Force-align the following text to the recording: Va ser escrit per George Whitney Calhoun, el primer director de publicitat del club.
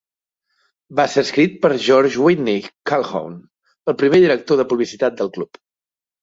Va 0.99 1.03
ser 1.15 1.23
escrit 1.27 1.59
per 1.65 1.69
George 1.87 2.23
Whitney 2.27 2.63
Calhoun, 2.93 3.37
el 3.93 3.97
primer 4.01 4.23
director 4.25 4.61
de 4.63 4.67
publicitat 4.73 5.21
del 5.21 5.33
club. 5.39 5.63